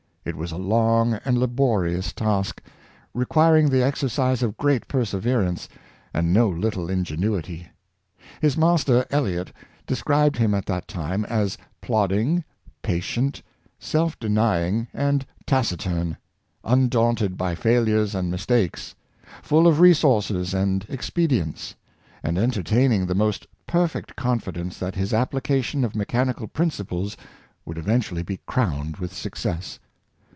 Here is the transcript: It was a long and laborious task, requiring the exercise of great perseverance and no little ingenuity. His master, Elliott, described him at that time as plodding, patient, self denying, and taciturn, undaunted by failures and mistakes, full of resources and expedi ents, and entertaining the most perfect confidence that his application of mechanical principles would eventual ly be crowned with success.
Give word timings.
It 0.23 0.35
was 0.37 0.51
a 0.51 0.57
long 0.57 1.15
and 1.25 1.39
laborious 1.39 2.13
task, 2.13 2.61
requiring 3.11 3.71
the 3.71 3.81
exercise 3.83 4.43
of 4.43 4.55
great 4.55 4.87
perseverance 4.87 5.67
and 6.13 6.31
no 6.31 6.47
little 6.47 6.91
ingenuity. 6.91 7.69
His 8.39 8.55
master, 8.55 9.03
Elliott, 9.09 9.51
described 9.87 10.35
him 10.37 10.53
at 10.53 10.67
that 10.67 10.87
time 10.87 11.25
as 11.25 11.57
plodding, 11.81 12.43
patient, 12.83 13.41
self 13.79 14.19
denying, 14.19 14.87
and 14.93 15.25
taciturn, 15.47 16.17
undaunted 16.63 17.35
by 17.35 17.55
failures 17.55 18.13
and 18.13 18.29
mistakes, 18.29 18.93
full 19.41 19.65
of 19.65 19.79
resources 19.79 20.53
and 20.53 20.85
expedi 20.87 21.41
ents, 21.41 21.73
and 22.21 22.37
entertaining 22.37 23.07
the 23.07 23.15
most 23.15 23.47
perfect 23.65 24.15
confidence 24.15 24.77
that 24.77 24.93
his 24.93 25.15
application 25.15 25.83
of 25.83 25.95
mechanical 25.95 26.45
principles 26.47 27.17
would 27.65 27.79
eventual 27.79 28.17
ly 28.17 28.21
be 28.21 28.37
crowned 28.45 28.97
with 28.97 29.11
success. 29.11 29.79